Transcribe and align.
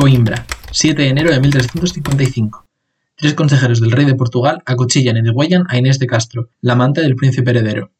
Coimbra, 0.00 0.46
7 0.70 1.02
de 1.02 1.08
enero 1.08 1.30
de 1.30 1.40
1355. 1.40 2.66
Tres 3.16 3.34
consejeros 3.34 3.82
del 3.82 3.90
rey 3.90 4.06
de 4.06 4.14
Portugal 4.14 4.62
acuchillan 4.64 5.18
y 5.18 5.20
degüellan 5.20 5.64
a 5.68 5.76
Inés 5.76 5.98
de 5.98 6.06
Castro, 6.06 6.48
la 6.62 6.72
amante 6.72 7.02
del 7.02 7.16
príncipe 7.16 7.50
heredero. 7.50 7.92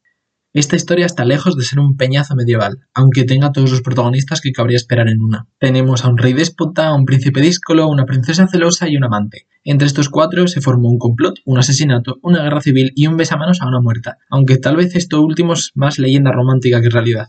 Esta 0.51 0.75
historia 0.75 1.05
está 1.05 1.25
lejos 1.25 1.55
de 1.55 1.63
ser 1.63 1.79
un 1.79 1.97
peñazo 1.97 2.35
medieval, 2.35 2.87
aunque 2.95 3.23
tenga 3.23 3.51
todos 3.51 3.69
los 3.69 3.83
protagonistas 3.83 4.41
que 4.41 4.51
cabría 4.51 4.77
esperar 4.77 5.09
en 5.09 5.21
una. 5.21 5.45
Tenemos 5.59 6.03
a 6.03 6.09
un 6.09 6.17
rey 6.17 6.33
déspota, 6.33 6.87
a 6.87 6.95
un 6.95 7.05
príncipe 7.05 7.39
díscolo, 7.39 7.87
una 7.87 8.05
princesa 8.05 8.47
celosa 8.47 8.89
y 8.89 8.97
un 8.97 9.03
amante. 9.03 9.45
Entre 9.63 9.85
estos 9.85 10.09
cuatro 10.09 10.47
se 10.47 10.59
formó 10.59 10.89
un 10.89 10.97
complot, 10.97 11.35
un 11.45 11.59
asesinato, 11.59 12.17
una 12.23 12.41
guerra 12.41 12.61
civil 12.61 12.93
y 12.95 13.05
un 13.05 13.15
besamanos 13.15 13.61
a 13.61 13.67
una 13.67 13.79
muerta, 13.79 14.17
aunque 14.31 14.57
tal 14.57 14.75
vez 14.75 14.95
esto 14.95 15.21
último 15.21 15.53
es 15.53 15.69
más 15.75 15.99
leyenda 15.99 16.31
romántica 16.31 16.81
que 16.81 16.89
realidad. 16.89 17.27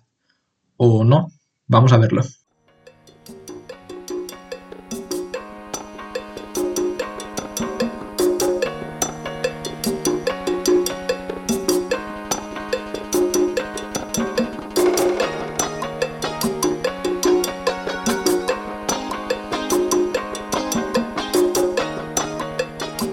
¿O 0.79 1.05
no? 1.05 1.29
Vamos 1.67 1.93
a 1.93 1.99
verlo. 1.99 2.23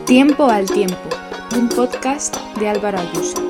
Tiempo 0.09 0.49
al 0.49 0.66
Tiempo, 0.66 0.98
un 1.55 1.70
podcast 1.70 2.36
de 2.58 2.67
Álvaro 2.67 2.98
Ayuso. 2.98 3.48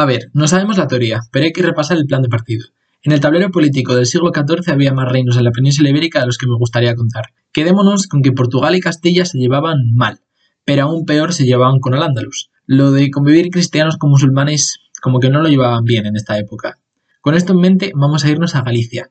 A 0.00 0.06
ver, 0.06 0.30
no 0.32 0.48
sabemos 0.48 0.78
la 0.78 0.86
teoría, 0.86 1.20
pero 1.30 1.44
hay 1.44 1.52
que 1.52 1.60
repasar 1.60 1.98
el 1.98 2.06
plan 2.06 2.22
de 2.22 2.30
partido. 2.30 2.64
En 3.02 3.12
el 3.12 3.20
tablero 3.20 3.50
político 3.50 3.94
del 3.94 4.06
siglo 4.06 4.32
XIV 4.34 4.72
había 4.72 4.94
más 4.94 5.06
reinos 5.12 5.36
en 5.36 5.44
la 5.44 5.50
península 5.50 5.90
ibérica 5.90 6.20
de 6.20 6.26
los 6.26 6.38
que 6.38 6.46
me 6.46 6.56
gustaría 6.56 6.94
contar. 6.94 7.34
Quedémonos 7.52 8.06
con 8.06 8.22
que 8.22 8.32
Portugal 8.32 8.74
y 8.74 8.80
Castilla 8.80 9.26
se 9.26 9.36
llevaban 9.36 9.92
mal, 9.92 10.20
pero 10.64 10.84
aún 10.84 11.04
peor 11.04 11.34
se 11.34 11.44
llevaban 11.44 11.80
con 11.80 11.92
el 11.92 12.02
Andalus. 12.02 12.50
Lo 12.64 12.92
de 12.92 13.10
convivir 13.10 13.50
cristianos 13.50 13.98
con 13.98 14.08
musulmanes 14.08 14.78
como 15.02 15.20
que 15.20 15.28
no 15.28 15.42
lo 15.42 15.50
llevaban 15.50 15.84
bien 15.84 16.06
en 16.06 16.16
esta 16.16 16.38
época. 16.38 16.78
Con 17.20 17.34
esto 17.34 17.52
en 17.52 17.60
mente 17.60 17.92
vamos 17.94 18.24
a 18.24 18.30
irnos 18.30 18.54
a 18.54 18.62
Galicia, 18.62 19.10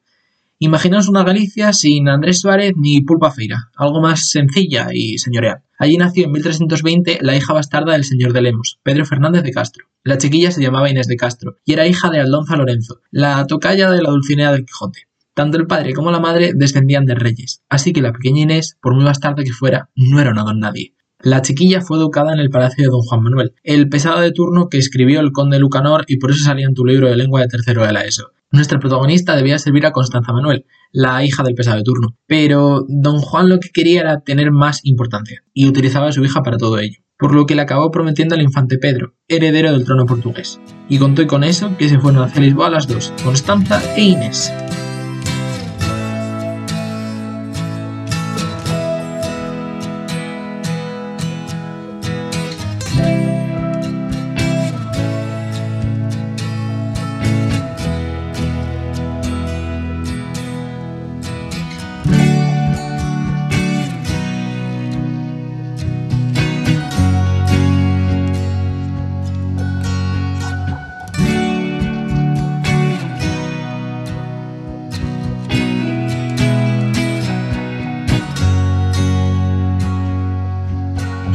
Imaginaos 0.62 1.08
una 1.08 1.24
Galicia 1.24 1.72
sin 1.72 2.10
Andrés 2.10 2.42
Suárez 2.42 2.74
ni 2.76 3.00
Pulpa 3.00 3.32
Feira, 3.32 3.70
algo 3.78 4.02
más 4.02 4.28
sencilla 4.28 4.90
y 4.94 5.18
señorial. 5.18 5.64
Allí 5.78 5.96
nació 5.96 6.26
en 6.26 6.34
1320 6.34 7.20
la 7.22 7.34
hija 7.38 7.54
bastarda 7.54 7.94
del 7.94 8.04
señor 8.04 8.34
de 8.34 8.42
Lemos, 8.42 8.78
Pedro 8.84 9.06
Fernández 9.06 9.44
de 9.44 9.54
Castro. 9.54 9.86
La 10.04 10.18
chiquilla 10.18 10.52
se 10.52 10.62
llamaba 10.62 10.90
Inés 10.90 11.08
de 11.08 11.16
Castro 11.16 11.56
y 11.64 11.72
era 11.72 11.88
hija 11.88 12.10
de 12.10 12.20
Aldonza 12.20 12.58
Lorenzo, 12.58 13.00
la 13.10 13.48
tocaya 13.48 13.90
de 13.90 14.02
la 14.02 14.10
Dulcinea 14.10 14.52
del 14.52 14.66
Quijote. 14.66 15.08
Tanto 15.34 15.56
el 15.56 15.66
padre 15.66 15.94
como 15.94 16.12
la 16.12 16.20
madre 16.20 16.52
descendían 16.54 17.06
de 17.06 17.16
reyes, 17.16 17.64
así 17.70 17.94
que 17.94 18.02
la 18.02 18.12
pequeña 18.12 18.42
Inés, 18.42 18.78
por 18.82 18.94
muy 18.94 19.06
bastarda 19.06 19.46
que 19.46 19.54
fuera, 19.54 19.90
no 19.96 20.20
era 20.20 20.32
una 20.32 20.44
don 20.44 20.60
nadie. 20.60 20.94
La 21.22 21.42
chiquilla 21.42 21.80
fue 21.80 21.98
educada 21.98 22.34
en 22.34 22.40
el 22.40 22.50
palacio 22.50 22.84
de 22.84 22.92
don 22.92 23.02
Juan 23.02 23.24
Manuel, 23.24 23.54
el 23.64 23.88
pesado 23.88 24.20
de 24.20 24.34
turno 24.34 24.68
que 24.68 24.78
escribió 24.78 25.22
el 25.22 25.32
conde 25.32 25.58
Lucanor 25.58 26.04
y 26.10 26.18
por 26.18 26.32
eso 26.32 26.44
salía 26.44 26.68
en 26.68 26.74
tu 26.74 26.86
libro 26.86 27.08
de 27.08 27.16
lengua 27.16 27.40
de 27.40 27.48
tercero 27.48 27.86
de 27.86 27.94
la 27.94 28.04
ESO. 28.04 28.34
Nuestra 28.52 28.80
protagonista 28.80 29.36
debía 29.36 29.60
servir 29.60 29.86
a 29.86 29.92
Constanza 29.92 30.34
Manuel, 30.34 30.66
la 30.92 31.24
hija 31.24 31.44
del 31.44 31.54
pesado 31.54 31.78
de 31.78 31.84
turno, 31.84 32.18
pero 32.26 32.84
don 32.88 33.20
Juan 33.20 33.48
lo 33.48 33.60
que 33.60 33.70
quería 33.70 34.02
era 34.02 34.22
tener 34.22 34.52
más 34.52 34.80
importancia, 34.84 35.44
y 35.54 35.68
utilizaba 35.68 36.08
a 36.08 36.12
su 36.12 36.24
hija 36.26 36.42
para 36.42 36.58
todo 36.58 36.80
ello, 36.80 37.00
por 37.20 37.36
lo 37.36 37.46
que 37.46 37.54
le 37.54 37.62
acabó 37.62 37.92
prometiendo 37.92 38.34
al 38.34 38.42
infante 38.42 38.80
Pedro, 38.80 39.14
heredero 39.28 39.72
del 39.72 39.86
trono 39.86 40.08
portugués. 40.08 40.60
Y 40.90 40.98
contó 40.98 41.28
con 41.28 41.44
eso 41.44 41.78
que 41.78 41.90
se 41.90 42.00
fueron 42.00 42.24
hacia 42.24 42.42
Lisboa 42.42 42.72
las 42.72 42.88
dos, 42.88 43.14
Constanza 43.24 43.84
e 43.96 44.02
Inés. 44.02 44.52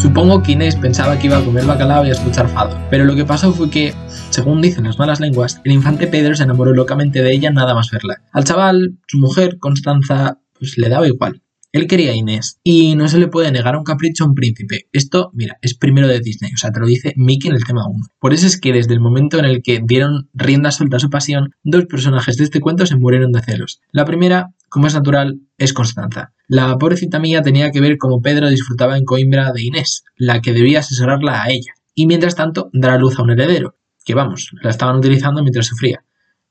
Supongo 0.05 0.43
que 0.43 0.53
Inés 0.53 0.77
pensaba 0.77 1.19
que 1.19 1.29
iba 1.29 1.39
a 1.39 1.43
comer 1.43 1.65
bacalao 1.65 2.05
y 2.05 2.11
a 2.11 2.13
escuchar 2.13 2.47
fado, 2.51 2.79
pero 2.91 3.07
lo 3.07 3.17
que 3.17 3.25
pasó 3.25 3.55
fue 3.55 3.71
que, 3.71 3.95
según 4.29 4.61
dicen 4.61 4.85
las 4.85 4.99
malas 4.99 5.19
lenguas, 5.19 5.63
el 5.65 5.73
infante 5.73 6.07
Pedro 6.07 6.37
se 6.37 6.43
enamoró 6.43 6.75
locamente 6.75 7.23
de 7.23 7.33
ella 7.33 7.51
nada 7.51 7.73
más 7.73 7.91
verla. 7.91 8.21
Al 8.31 8.45
chaval, 8.45 8.99
su 9.07 9.17
mujer, 9.17 9.57
Constanza, 9.59 10.41
pues 10.59 10.77
le 10.77 10.91
daba 10.91 11.09
igual. 11.09 11.41
Él 11.73 11.87
quería 11.87 12.13
a 12.13 12.15
Inés 12.15 12.61
y 12.63 12.97
no 12.97 13.09
se 13.09 13.19
le 13.19 13.29
puede 13.29 13.51
negar 13.51 13.77
un 13.77 13.83
capricho 13.83 14.25
a 14.25 14.27
un 14.29 14.35
príncipe. 14.35 14.89
Esto, 14.93 15.31
mira, 15.33 15.57
es 15.63 15.75
primero 15.75 16.07
de 16.07 16.21
Disney, 16.21 16.53
o 16.53 16.59
sea, 16.59 16.71
te 16.71 16.81
lo 16.81 16.87
dice 16.87 17.15
Mickey 17.17 17.49
en 17.49 17.57
el 17.57 17.65
tema 17.65 17.89
1. 17.89 18.07
Por 18.21 18.35
eso 18.35 18.47
es 18.47 18.61
que 18.61 18.75
desde 18.75 18.93
el 18.93 19.01
momento 19.01 19.39
en 19.39 19.47
el 19.47 19.63
que 19.63 19.81
dieron 19.83 20.29
rienda 20.35 20.71
suelta 20.71 20.99
a 20.99 21.01
su 21.01 21.09
pasión, 21.09 21.55
dos 21.63 21.87
personajes 21.87 22.37
de 22.37 22.45
este 22.45 22.61
cuento 22.61 22.85
se 22.85 22.97
murieron 22.97 23.33
de 23.33 23.41
celos. 23.41 23.81
La 23.91 24.05
primera, 24.05 24.51
como 24.75 24.89
es 24.89 24.95
natural, 24.95 25.39
es 25.57 25.73
Constanza. 25.73 26.33
La 26.49 26.77
pobrecita 26.79 27.21
mía 27.21 27.43
tenía 27.43 27.71
que 27.71 27.81
ver 27.81 27.97
cómo 27.97 28.21
Pedro 28.21 28.51
disfrutaba 28.51 28.99
en 28.99 29.05
Coimbra 29.05 29.53
de 29.53 29.63
Inés, 29.63 30.03
la 30.17 30.41
que 30.41 30.53
debía 30.53 30.81
asesorarla 30.81 31.45
a 31.45 31.51
ella, 31.51 31.75
y 31.95 32.09
mientras 32.09 32.35
tanto 32.35 32.71
dar 32.73 32.91
a 32.91 32.99
luz 32.99 33.17
a 33.17 33.23
un 33.23 33.31
heredero, 33.31 33.77
que 34.05 34.17
vamos, 34.17 34.51
la 34.65 34.71
estaban 34.71 34.97
utilizando 34.97 35.43
mientras 35.43 35.67
sufría. 35.67 36.05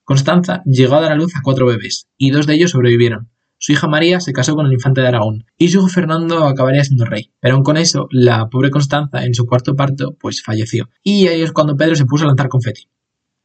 Constanza 0.05 0.63
llegó 0.63 0.95
a 0.95 1.01
dar 1.01 1.11
a 1.11 1.15
luz 1.15 1.35
a 1.35 1.41
cuatro 1.43 1.65
bebés, 1.65 2.07
y 2.15 2.31
dos 2.31 2.47
de 2.47 2.53
ellos 2.53 2.71
sobrevivieron, 2.71 3.29
su 3.57 3.73
hija 3.73 3.89
María 3.89 4.21
se 4.21 4.31
casó 4.31 4.55
con 4.55 4.67
el 4.67 4.71
infante 4.71 5.01
de 5.01 5.07
Aragón 5.07 5.43
y 5.57 5.67
su 5.67 5.79
hijo 5.79 5.89
Fernando 5.89 6.45
acabaría 6.45 6.85
siendo 6.85 7.03
rey. 7.03 7.33
Pero 7.41 7.55
aún 7.55 7.63
con 7.65 7.75
eso, 7.75 8.07
la 8.09 8.47
pobre 8.47 8.69
Constanza, 8.69 9.25
en 9.25 9.33
su 9.33 9.45
cuarto 9.45 9.75
parto, 9.75 10.15
pues 10.17 10.41
falleció. 10.41 10.89
Y 11.03 11.27
ahí 11.27 11.41
es 11.41 11.51
cuando 11.51 11.75
Pedro 11.75 11.97
se 11.97 12.05
puso 12.05 12.23
a 12.23 12.27
lanzar 12.27 12.47
confeti. 12.47 12.87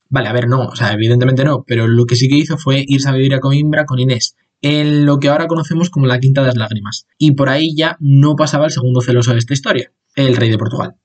Vale, 0.08 0.28
a 0.28 0.32
ver, 0.32 0.48
no, 0.48 0.60
o 0.68 0.76
sea, 0.76 0.92
evidentemente 0.92 1.44
no, 1.44 1.64
pero 1.66 1.86
lo 1.86 2.06
que 2.06 2.14
sí 2.16 2.28
que 2.28 2.36
hizo 2.36 2.56
fue 2.56 2.84
irse 2.86 3.08
a 3.08 3.12
vivir 3.12 3.34
a 3.34 3.40
Coimbra 3.40 3.84
con 3.84 3.98
Inés, 3.98 4.36
en 4.60 5.06
lo 5.06 5.18
que 5.18 5.28
ahora 5.28 5.46
conocemos 5.46 5.90
como 5.90 6.06
la 6.06 6.20
Quinta 6.20 6.40
de 6.40 6.48
las 6.48 6.56
Lágrimas. 6.56 7.06
Y 7.18 7.32
por 7.32 7.48
ahí 7.48 7.74
ya 7.76 7.96
no 8.00 8.36
pasaba 8.36 8.66
el 8.66 8.72
segundo 8.72 9.00
celoso 9.00 9.32
de 9.32 9.38
esta 9.38 9.54
historia, 9.54 9.92
el 10.14 10.36
rey 10.36 10.50
de 10.50 10.58
Portugal. 10.58 10.96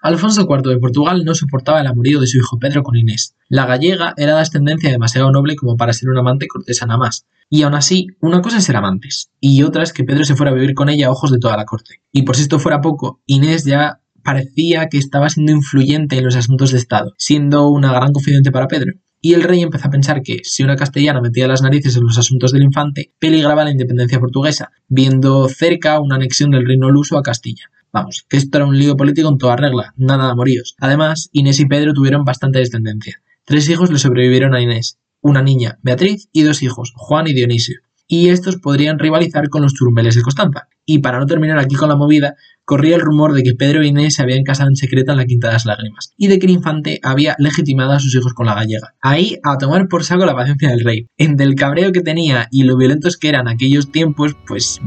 Alfonso 0.00 0.46
IV 0.48 0.70
de 0.70 0.78
Portugal 0.78 1.24
no 1.24 1.34
soportaba 1.34 1.80
el 1.80 1.86
amorío 1.88 2.20
de 2.20 2.28
su 2.28 2.38
hijo 2.38 2.58
Pedro 2.58 2.82
con 2.84 2.96
Inés. 2.96 3.34
La 3.48 3.66
gallega 3.66 4.14
era 4.16 4.36
de 4.36 4.42
ascendencia 4.42 4.90
demasiado 4.90 5.32
noble 5.32 5.56
como 5.56 5.76
para 5.76 5.92
ser 5.92 6.08
un 6.08 6.18
amante 6.18 6.46
cortesana 6.46 6.96
más. 6.96 7.26
Y 7.50 7.62
aún 7.62 7.74
así, 7.74 8.06
una 8.20 8.42
cosa 8.42 8.58
es 8.58 8.64
ser 8.64 8.76
amantes, 8.76 9.30
y 9.40 9.62
otra 9.62 9.82
es 9.82 9.92
que 9.92 10.04
Pedro 10.04 10.24
se 10.24 10.36
fuera 10.36 10.52
a 10.52 10.54
vivir 10.54 10.74
con 10.74 10.88
ella 10.90 11.08
a 11.08 11.10
ojos 11.10 11.32
de 11.32 11.38
toda 11.38 11.56
la 11.56 11.64
corte. 11.64 12.02
Y 12.12 12.22
por 12.22 12.36
si 12.36 12.42
esto 12.42 12.58
fuera 12.58 12.82
poco, 12.82 13.22
Inés 13.26 13.64
ya 13.64 14.00
parecía 14.22 14.88
que 14.88 14.98
estaba 14.98 15.30
siendo 15.30 15.52
influyente 15.52 16.18
en 16.18 16.24
los 16.24 16.36
asuntos 16.36 16.72
de 16.72 16.78
Estado, 16.78 17.14
siendo 17.16 17.68
una 17.68 17.92
gran 17.92 18.12
confidente 18.12 18.52
para 18.52 18.68
Pedro. 18.68 18.92
Y 19.20 19.34
el 19.34 19.42
rey 19.42 19.62
empezó 19.62 19.88
a 19.88 19.90
pensar 19.90 20.22
que 20.22 20.40
si 20.44 20.62
una 20.62 20.76
castellana 20.76 21.20
metía 21.20 21.48
las 21.48 21.62
narices 21.62 21.96
en 21.96 22.04
los 22.04 22.18
asuntos 22.18 22.52
del 22.52 22.62
infante, 22.62 23.12
peligraba 23.18 23.64
la 23.64 23.70
independencia 23.70 24.20
portuguesa, 24.20 24.70
viendo 24.88 25.48
cerca 25.48 26.00
una 26.00 26.16
anexión 26.16 26.50
del 26.50 26.66
reino 26.66 26.90
luso 26.90 27.18
a 27.18 27.22
Castilla. 27.22 27.70
Vamos, 27.92 28.24
que 28.28 28.36
esto 28.36 28.58
era 28.58 28.66
un 28.66 28.78
lío 28.78 28.96
político 28.96 29.28
en 29.28 29.38
toda 29.38 29.56
regla, 29.56 29.94
nada 29.96 30.26
de 30.26 30.32
amoríos. 30.32 30.76
Además, 30.78 31.30
Inés 31.32 31.58
y 31.58 31.66
Pedro 31.66 31.94
tuvieron 31.94 32.24
bastante 32.24 32.58
descendencia. 32.58 33.20
Tres 33.44 33.68
hijos 33.70 33.90
le 33.90 33.98
sobrevivieron 33.98 34.54
a 34.54 34.60
Inés, 34.60 34.98
una 35.20 35.42
niña, 35.42 35.78
Beatriz, 35.82 36.28
y 36.32 36.42
dos 36.42 36.62
hijos, 36.62 36.92
Juan 36.94 37.26
y 37.28 37.32
Dionisio. 37.32 37.80
Y 38.06 38.28
estos 38.28 38.56
podrían 38.56 38.98
rivalizar 38.98 39.48
con 39.48 39.62
los 39.62 39.74
churumbeles 39.74 40.14
de 40.14 40.22
Constanza. 40.22 40.68
Y 40.86 41.00
para 41.00 41.18
no 41.18 41.26
terminar 41.26 41.58
aquí 41.58 41.74
con 41.74 41.88
la 41.88 41.96
movida, 41.96 42.36
corría 42.68 42.96
el 42.96 43.00
rumor 43.00 43.32
de 43.32 43.42
que 43.42 43.54
Pedro 43.54 43.80
e 43.80 43.86
Inés 43.86 44.16
se 44.16 44.22
habían 44.22 44.44
casado 44.44 44.68
en 44.68 44.76
secreto 44.76 45.12
en 45.12 45.16
la 45.16 45.24
Quinta 45.24 45.46
de 45.46 45.54
las 45.54 45.64
Lágrimas 45.64 46.12
y 46.18 46.26
de 46.28 46.38
que 46.38 46.44
el 46.44 46.52
infante 46.52 47.00
había 47.02 47.34
legitimado 47.38 47.92
a 47.92 47.98
sus 47.98 48.14
hijos 48.14 48.34
con 48.34 48.44
la 48.44 48.54
gallega. 48.54 48.94
Ahí 49.00 49.38
a 49.42 49.56
tomar 49.56 49.88
por 49.88 50.04
saco 50.04 50.26
la 50.26 50.36
paciencia 50.36 50.68
del 50.68 50.84
rey. 50.84 51.06
Entre 51.16 51.46
el 51.46 51.54
cabreo 51.54 51.92
que 51.92 52.02
tenía 52.02 52.46
y 52.50 52.64
lo 52.64 52.76
violentos 52.76 53.16
que 53.16 53.30
eran 53.30 53.48
aquellos 53.48 53.90
tiempos, 53.90 54.36
pues 54.46 54.80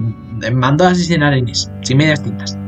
mandó 0.53 0.83
a 0.83 0.89
asesinar 0.91 1.33
a 1.33 1.39
Inés, 1.39 1.71
sin 1.81 1.97
medias 1.97 2.23
tintas. 2.23 2.60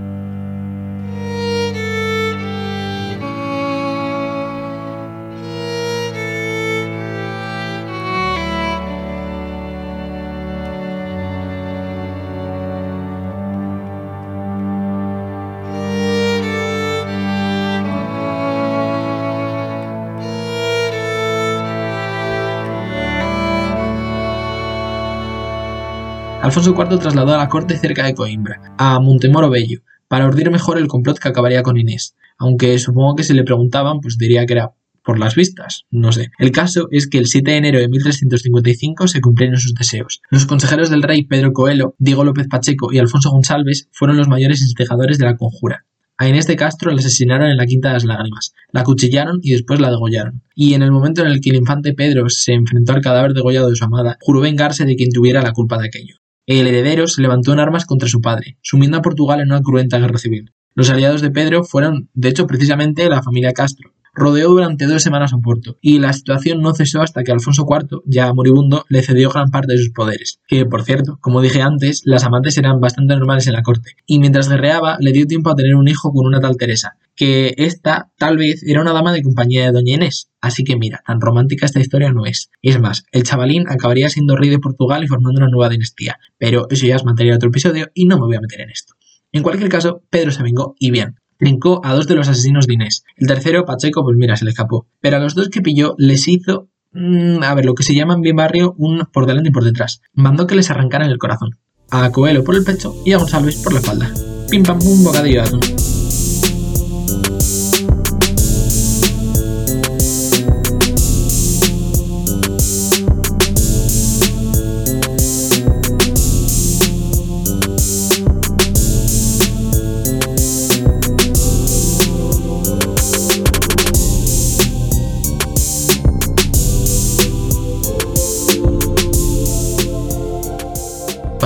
Alfonso 26.43 26.75
IV 26.77 26.99
trasladó 26.99 27.33
a 27.35 27.37
la 27.37 27.47
corte 27.47 27.77
cerca 27.77 28.03
de 28.03 28.15
Coimbra, 28.15 28.75
a 28.77 28.99
Montemoro 28.99 29.49
Bello, 29.49 29.79
para 30.09 30.25
ordir 30.27 30.51
mejor 30.51 30.77
el 30.77 30.89
complot 30.89 31.17
que 31.17 31.29
acabaría 31.29 31.63
con 31.63 31.77
Inés, 31.77 32.17
aunque 32.37 32.77
supongo 32.79 33.15
que 33.15 33.23
si 33.23 33.33
le 33.33 33.45
preguntaban, 33.45 34.01
pues 34.01 34.17
diría 34.17 34.45
que 34.45 34.51
era 34.51 34.73
por 35.05 35.19
las 35.19 35.35
vistas, 35.35 35.85
no 35.89 36.11
sé. 36.11 36.31
El 36.39 36.51
caso 36.51 36.89
es 36.91 37.07
que 37.07 37.17
el 37.17 37.27
7 37.27 37.49
de 37.49 37.57
enero 37.57 37.79
de 37.79 37.87
1355 37.87 39.07
se 39.07 39.21
cumplieron 39.21 39.57
sus 39.57 39.73
deseos. 39.73 40.21
Los 40.31 40.45
consejeros 40.45 40.89
del 40.89 41.03
rey 41.03 41.23
Pedro 41.23 41.53
Coelho, 41.53 41.95
Diego 41.97 42.25
López 42.25 42.49
Pacheco 42.49 42.91
y 42.91 42.99
Alfonso 42.99 43.31
González 43.31 43.87
fueron 43.93 44.17
los 44.17 44.27
mayores 44.27 44.59
instigadores 44.59 45.19
de 45.19 45.25
la 45.25 45.37
conjura. 45.37 45.85
A 46.17 46.27
Inés 46.27 46.45
de 46.45 46.57
Castro 46.57 46.91
la 46.91 46.99
asesinaron 46.99 47.47
en 47.47 47.55
la 47.55 47.65
Quinta 47.65 47.87
de 47.87 47.93
las 47.93 48.03
Lágrimas, 48.03 48.53
la 48.73 48.83
cuchillaron 48.83 49.39
y 49.41 49.53
después 49.53 49.79
la 49.79 49.91
degollaron. 49.91 50.41
Y 50.55 50.73
en 50.73 50.81
el 50.81 50.91
momento 50.91 51.21
en 51.21 51.27
el 51.27 51.39
que 51.39 51.51
el 51.51 51.55
infante 51.55 51.93
Pedro 51.93 52.27
se 52.27 52.51
enfrentó 52.51 52.91
al 52.91 53.01
cadáver 53.01 53.31
degollado 53.31 53.69
de 53.69 53.77
su 53.77 53.85
amada, 53.85 54.17
juró 54.19 54.41
vengarse 54.41 54.83
de 54.83 54.97
quien 54.97 55.09
tuviera 55.09 55.41
la 55.41 55.53
culpa 55.53 55.77
de 55.77 55.87
aquello. 55.87 56.17
El 56.45 56.67
heredero 56.67 57.07
se 57.07 57.21
levantó 57.21 57.53
en 57.53 57.59
armas 57.59 57.85
contra 57.85 58.09
su 58.09 58.19
padre, 58.19 58.57
sumiendo 58.61 58.97
a 58.97 59.01
Portugal 59.01 59.39
en 59.39 59.47
una 59.47 59.61
cruenta 59.61 59.97
guerra 59.97 60.17
civil. 60.17 60.53
Los 60.75 60.89
aliados 60.89 61.21
de 61.21 61.31
Pedro 61.31 61.63
fueron, 61.63 62.09
de 62.13 62.27
hecho, 62.27 62.47
precisamente 62.47 63.07
la 63.07 63.23
familia 63.23 63.53
Castro. 63.53 63.93
Rodeó 64.13 64.49
durante 64.49 64.85
dos 64.85 65.01
semanas 65.01 65.33
a 65.33 65.37
Porto, 65.37 65.77
y 65.81 65.99
la 65.99 66.11
situación 66.11 66.61
no 66.61 66.73
cesó 66.73 67.01
hasta 67.01 67.23
que 67.23 67.31
Alfonso 67.31 67.65
IV, 67.67 68.01
ya 68.05 68.33
moribundo, 68.33 68.83
le 68.89 69.03
cedió 69.03 69.29
gran 69.29 69.51
parte 69.51 69.71
de 69.71 69.79
sus 69.79 69.91
poderes. 69.91 70.41
Que, 70.47 70.65
por 70.65 70.83
cierto, 70.83 71.17
como 71.21 71.41
dije 71.41 71.61
antes, 71.61 72.01
las 72.03 72.25
amantes 72.25 72.57
eran 72.57 72.81
bastante 72.81 73.15
normales 73.15 73.47
en 73.47 73.53
la 73.53 73.63
corte, 73.63 73.95
y 74.05 74.19
mientras 74.19 74.49
guerreaba 74.49 74.97
le 74.99 75.13
dio 75.13 75.25
tiempo 75.25 75.49
a 75.49 75.55
tener 75.55 75.75
un 75.75 75.87
hijo 75.87 76.11
con 76.11 76.25
una 76.25 76.41
tal 76.41 76.57
Teresa, 76.57 76.97
que 77.23 77.55
esta 77.57 78.11
tal 78.17 78.35
vez 78.35 78.63
era 78.63 78.81
una 78.81 78.91
dama 78.91 79.13
de 79.13 79.21
compañía 79.21 79.63
de 79.63 79.71
Doña 79.71 79.93
Inés. 79.93 80.29
Así 80.41 80.65
que 80.65 80.75
mira, 80.75 81.01
tan 81.07 81.21
romántica 81.21 81.65
esta 81.65 81.79
historia 81.79 82.11
no 82.11 82.25
es. 82.25 82.49
Es 82.61 82.81
más, 82.81 83.05
el 83.13 83.23
chavalín 83.23 83.63
acabaría 83.69 84.09
siendo 84.09 84.35
rey 84.35 84.49
de 84.49 84.59
Portugal 84.59 85.05
y 85.05 85.07
formando 85.07 85.39
una 85.39 85.49
nueva 85.49 85.69
dinastía. 85.69 86.19
Pero 86.37 86.67
eso 86.69 86.85
ya 86.85 86.97
es 86.97 87.05
materia 87.05 87.31
de 87.31 87.37
otro 87.37 87.47
episodio 87.47 87.89
y 87.93 88.07
no 88.07 88.17
me 88.17 88.25
voy 88.25 88.35
a 88.35 88.41
meter 88.41 88.59
en 88.59 88.71
esto. 88.71 88.95
En 89.31 89.41
cualquier 89.41 89.69
caso, 89.69 90.03
Pedro 90.09 90.31
se 90.31 90.43
vengó 90.43 90.75
y 90.77 90.91
bien. 90.91 91.15
Trincó 91.37 91.79
a 91.85 91.93
dos 91.93 92.07
de 92.07 92.15
los 92.15 92.27
asesinos 92.27 92.67
de 92.67 92.73
Inés. 92.73 93.05
El 93.15 93.27
tercero, 93.27 93.63
Pacheco, 93.63 94.03
pues 94.03 94.17
mira, 94.17 94.35
se 94.35 94.43
le 94.43 94.51
escapó. 94.51 94.87
Pero 94.99 95.15
a 95.15 95.19
los 95.21 95.33
dos 95.33 95.47
que 95.47 95.61
pilló 95.61 95.95
les 95.97 96.27
hizo, 96.27 96.67
mm, 96.91 97.41
a 97.41 97.53
ver, 97.55 97.63
lo 97.63 97.73
que 97.73 97.83
se 97.83 97.95
llama 97.95 98.15
en 98.15 98.21
bien 98.21 98.35
barrio 98.35 98.75
un 98.77 99.07
por 99.13 99.27
delante 99.27 99.47
y 99.47 99.53
por 99.53 99.63
detrás. 99.63 100.01
Mandó 100.11 100.45
que 100.45 100.55
les 100.55 100.69
arrancaran 100.69 101.09
el 101.09 101.19
corazón. 101.19 101.57
A 101.89 102.11
Coelho 102.11 102.43
por 102.43 102.55
el 102.55 102.65
pecho 102.65 102.93
y 103.05 103.13
a 103.13 103.17
González 103.17 103.63
por 103.63 103.71
la 103.71 103.79
espalda. 103.79 104.13
Pim 104.49 104.63
pam 104.63 104.79
pum, 104.79 105.05
bocadillo 105.05 105.41
de 105.41 105.47
atún. 105.47 105.92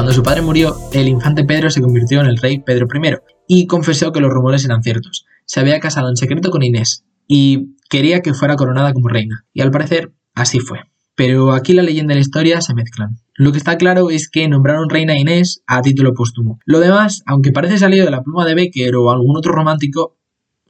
Cuando 0.08 0.22
su 0.22 0.24
padre 0.24 0.42
murió, 0.42 0.78
el 0.94 1.10
infante 1.10 1.44
Pedro 1.44 1.70
se 1.70 1.82
convirtió 1.82 2.22
en 2.22 2.28
el 2.28 2.38
rey 2.38 2.60
Pedro 2.60 2.88
I 2.94 3.18
y 3.46 3.68
confesó 3.68 4.14
que 4.14 4.22
los 4.22 4.32
rumores 4.32 4.64
eran 4.64 4.82
ciertos. 4.82 5.26
Se 5.44 5.60
había 5.60 5.82
casado 5.82 6.08
en 6.08 6.16
secreto 6.16 6.50
con 6.50 6.64
Inés 6.64 7.04
y 7.28 7.76
quería 7.90 8.22
que 8.22 8.34
fuera 8.34 8.56
coronada 8.56 8.94
como 8.94 9.10
reina. 9.10 9.44
Y 9.52 9.60
al 9.60 9.70
parecer, 9.70 10.14
así 10.34 10.60
fue. 10.62 10.80
Pero 11.16 11.52
aquí 11.52 11.74
la 11.74 11.84
leyenda 11.84 12.14
y 12.14 12.16
la 12.16 12.22
historia 12.22 12.62
se 12.62 12.74
mezclan. 12.74 13.18
Lo 13.36 13.52
que 13.52 13.58
está 13.58 13.76
claro 13.78 14.10
es 14.10 14.30
que 14.30 14.48
nombraron 14.48 14.90
reina 14.90 15.20
Inés 15.20 15.62
a 15.68 15.82
título 15.82 16.14
póstumo. 16.14 16.58
Lo 16.64 16.80
demás, 16.80 17.22
aunque 17.26 17.52
parece 17.52 17.78
salido 17.78 18.06
de 18.06 18.12
la 18.12 18.24
pluma 18.24 18.46
de 18.46 18.56
Becker 18.56 18.96
o 18.96 19.12
algún 19.12 19.36
otro 19.36 19.52
romántico, 19.52 20.16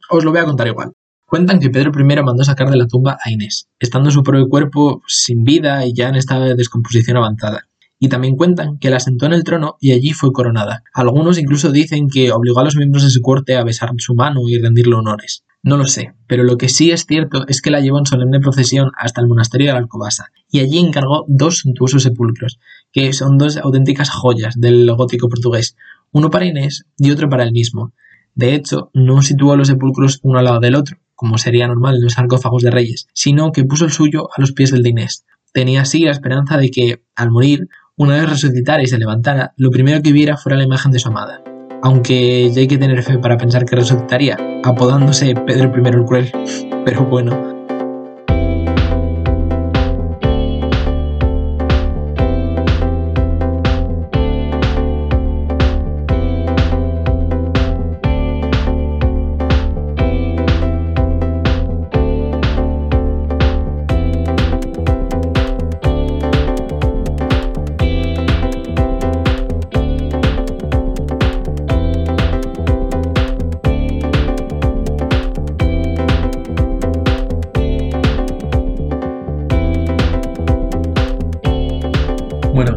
os 0.10 0.24
lo 0.24 0.32
voy 0.32 0.40
a 0.40 0.46
contar 0.46 0.66
igual. 0.66 0.94
Cuentan 1.28 1.60
que 1.60 1.70
Pedro 1.70 1.92
I 1.96 2.24
mandó 2.24 2.44
sacar 2.44 2.72
de 2.72 2.78
la 2.78 2.88
tumba 2.88 3.20
a 3.24 3.30
Inés, 3.30 3.68
estando 3.78 4.10
su 4.10 4.24
propio 4.24 4.50
cuerpo 4.50 5.04
sin 5.06 5.44
vida 5.44 5.86
y 5.86 5.94
ya 5.94 6.10
en 6.10 6.16
estado 6.16 6.46
de 6.46 6.56
descomposición 6.56 7.18
avanzada 7.18 7.68
y 8.00 8.10
también 8.10 8.36
cuentan 8.36 8.78
que 8.78 8.90
la 8.90 9.00
sentó 9.00 9.26
en 9.26 9.34
el 9.34 9.44
trono 9.44 9.78
y 9.80 9.92
allí 9.92 10.14
fue 10.14 10.32
coronada. 10.32 10.84
Algunos 10.94 11.38
incluso 11.38 11.72
dicen 11.72 12.10
que 12.10 12.32
obligó 12.32 12.60
a 12.60 12.64
los 12.64 12.76
miembros 12.76 13.04
de 13.04 13.10
su 13.10 13.22
corte 13.22 13.56
a 13.56 13.64
besar 13.64 13.92
su 13.98 14.16
mano 14.16 14.42
y 14.48 14.60
rendirle 14.60 14.96
honores. 14.96 15.44
No 15.64 15.76
lo 15.76 15.86
sé, 15.86 16.14
pero 16.28 16.44
lo 16.44 16.58
que 16.58 16.70
sí 16.70 16.92
es 16.92 17.06
cierto 17.06 17.46
es 17.48 17.62
que 17.62 17.72
la 17.72 17.82
llevó 17.82 18.00
en 18.00 18.06
solemne 18.06 18.40
procesión 18.40 18.92
hasta 18.98 19.22
el 19.22 19.28
monasterio 19.28 19.68
de 19.68 19.74
la 19.74 19.80
Alcobasa, 19.80 20.32
y 20.50 20.60
allí 20.60 20.78
encargó 20.78 21.26
dos 21.28 21.58
suntuosos 21.58 22.04
sepulcros, 22.04 22.60
que 22.94 23.12
son 23.12 23.38
dos 23.38 23.58
auténticas 23.58 24.10
joyas 24.10 24.56
del 24.58 24.90
gótico 24.96 25.28
portugués, 25.28 25.76
uno 26.12 26.30
para 26.30 26.46
Inés 26.46 26.86
y 26.98 27.12
otro 27.12 27.28
para 27.28 27.44
él 27.44 27.52
mismo. 27.52 27.92
De 28.36 28.54
hecho, 28.54 28.92
no 28.94 29.22
situó 29.24 29.58
los 29.58 29.68
sepulcros 29.68 30.20
uno 30.22 30.40
al 30.40 30.46
lado 30.46 30.60
del 30.60 30.76
otro, 30.76 31.00
como 31.16 31.40
sería 31.40 31.68
normal 31.68 31.96
en 31.96 32.04
los 32.04 32.14
sarcófagos 32.14 32.62
de 32.62 32.72
reyes, 32.72 33.08
sino 33.14 33.52
que 33.52 33.66
puso 33.66 33.86
el 33.86 33.92
suyo 33.92 34.30
a 34.36 34.40
los 34.40 34.52
pies 34.52 34.72
del 34.72 34.84
de 34.84 34.90
Inés. 34.90 35.26
Tenía 35.52 35.82
así 35.82 36.04
la 36.04 36.12
esperanza 36.12 36.58
de 36.58 36.70
que, 36.70 37.04
al 37.16 37.32
morir, 37.32 37.68
una 37.98 38.16
vez 38.16 38.30
resucitara 38.30 38.84
y 38.84 38.88
se 38.88 39.00
levantara, 39.00 39.54
lo 39.58 39.72
primero 39.72 40.02
que 40.04 40.12
viera 40.12 40.38
fuera 40.38 40.58
la 40.58 40.64
imagen 40.64 40.92
de 40.92 41.00
su 41.00 41.10
amada. 41.10 41.42
Aunque 41.82 42.50
ya 42.52 42.62
hay 42.62 42.68
que 42.68 42.78
tener 42.78 43.02
fe 43.02 43.18
para 43.18 43.38
pensar 43.38 43.66
que 43.66 43.76
resucitaría, 43.76 44.38
apodándose 44.64 45.34
Pedro 45.34 45.72
I 45.76 45.88
el 45.88 46.06
Cruel. 46.06 46.32
Pero 46.86 47.06
bueno, 47.06 47.57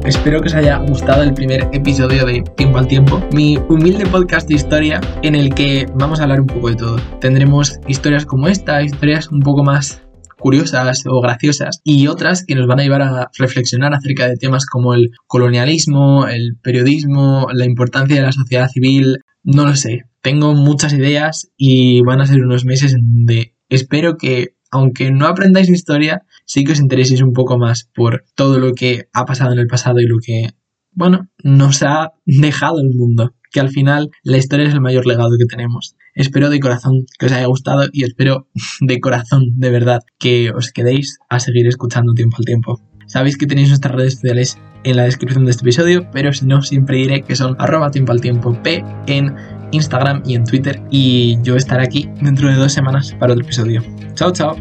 Espero 0.05 0.41
que 0.41 0.49
os 0.49 0.55
haya 0.55 0.79
gustado 0.79 1.23
el 1.23 1.35
primer 1.35 1.69
episodio 1.73 2.25
de 2.25 2.43
Tiempo 2.57 2.79
al 2.79 2.89
Tiempo, 2.89 3.23
mi 3.35 3.59
humilde 3.69 4.07
podcast 4.07 4.49
de 4.49 4.55
historia 4.55 5.01
en 5.23 5.35
el 5.35 5.55
que 5.55 5.87
vamos 5.95 6.21
a 6.21 6.23
hablar 6.23 6.41
un 6.41 6.47
poco 6.47 6.71
de 6.71 6.77
todo. 6.77 6.97
Tendremos 7.21 7.79
historias 7.87 8.25
como 8.25 8.49
esta, 8.49 8.83
historias 8.83 9.31
un 9.31 9.41
poco 9.41 9.63
más 9.63 10.03
curiosas 10.39 11.03
o 11.07 11.21
graciosas 11.21 11.81
y 11.85 12.07
otras 12.07 12.45
que 12.47 12.55
nos 12.55 12.67
van 12.67 12.81
a 12.81 12.83
llevar 12.83 13.03
a 13.03 13.31
reflexionar 13.39 13.93
acerca 13.93 14.27
de 14.27 14.37
temas 14.37 14.65
como 14.65 14.95
el 14.95 15.11
colonialismo, 15.27 16.27
el 16.27 16.57
periodismo, 16.63 17.49
la 17.53 17.67
importancia 17.67 18.17
de 18.17 18.23
la 18.23 18.33
sociedad 18.33 18.69
civil, 18.69 19.19
no 19.43 19.67
lo 19.67 19.77
sé. 19.77 20.05
Tengo 20.23 20.55
muchas 20.55 20.95
ideas 20.95 21.51
y 21.59 22.01
van 22.03 22.23
a 22.23 22.27
ser 22.27 22.41
unos 22.41 22.65
meses 22.65 22.95
donde 22.95 23.55
espero 23.69 24.17
que 24.17 24.55
aunque 24.71 25.11
no 25.11 25.27
aprendáis 25.27 25.69
historia, 25.69 26.23
sí 26.45 26.65
que 26.65 26.73
os 26.73 26.81
intereséis 26.81 27.23
un 27.23 27.33
poco 27.33 27.59
más 27.59 27.89
por 27.95 28.25
todo 28.35 28.59
lo 28.59 28.73
que 28.73 29.09
ha 29.13 29.25
pasado 29.25 29.53
en 29.53 29.59
el 29.59 29.67
pasado 29.67 30.01
y 30.01 30.07
lo 30.07 30.19
que, 30.19 30.51
bueno, 30.93 31.29
nos 31.43 31.83
ha 31.83 32.13
dejado 32.25 32.81
el 32.81 32.91
mundo. 32.95 33.35
Que 33.53 33.59
al 33.59 33.71
final 33.71 34.11
la 34.23 34.37
historia 34.37 34.69
es 34.69 34.75
el 34.75 34.81
mayor 34.81 35.07
legado 35.07 35.31
que 35.37 35.47
tenemos. 35.47 35.97
Espero 36.15 36.51
de 36.51 36.61
corazón 36.61 37.05
que 37.19 37.27
os 37.27 37.33
haya 37.33 37.47
gustado 37.47 37.89
y 37.93 38.05
espero 38.05 38.47
de 38.81 39.01
corazón, 39.01 39.55
de 39.57 39.71
verdad, 39.71 40.01
que 40.19 40.53
os 40.53 40.71
quedéis 40.71 41.19
a 41.29 41.41
seguir 41.41 41.67
escuchando 41.67 42.15
tiempo 42.15 42.37
al 42.39 42.45
tiempo. 42.45 42.90
Sabéis 43.11 43.37
que 43.37 43.45
tenéis 43.45 43.69
nuestras 43.71 43.93
redes 43.93 44.15
sociales 44.15 44.57
en 44.85 44.97
la 44.97 45.03
descripción 45.03 45.45
de 45.45 45.51
este 45.51 45.65
episodio, 45.65 46.07
pero 46.13 46.33
si 46.33 46.47
no, 46.47 46.63
siempre 46.63 46.97
diré 46.97 47.23
que 47.23 47.35
son 47.35 47.57
arroba 47.59 47.91
tiempo 47.91 48.13
al 48.13 48.21
tiempo 48.21 48.57
P 48.63 48.85
en 49.09 49.35
Instagram 49.73 50.23
y 50.25 50.37
en 50.37 50.45
Twitter. 50.45 50.81
Y 50.91 51.37
yo 51.43 51.57
estaré 51.57 51.83
aquí 51.83 52.09
dentro 52.23 52.49
de 52.49 52.55
dos 52.55 52.73
semanas 52.73 53.13
para 53.19 53.33
otro 53.33 53.45
episodio. 53.45 53.83
Chao, 54.15 54.33
chao. 54.33 54.57